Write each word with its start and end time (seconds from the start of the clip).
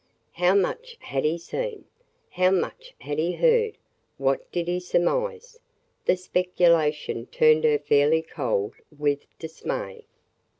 How 0.31 0.55
much 0.55 0.97
had 1.01 1.23
he 1.23 1.37
seen? 1.37 1.85
How 2.31 2.49
much 2.49 2.95
had 3.01 3.19
he 3.19 3.33
heard? 3.33 3.77
What 4.17 4.51
did 4.51 4.67
he 4.67 4.79
surmise? 4.79 5.59
The 6.05 6.17
speculation 6.17 7.27
turned 7.27 7.65
her 7.65 7.77
fairly 7.77 8.23
cold 8.23 8.73
with 8.97 9.27
dismay. 9.37 10.05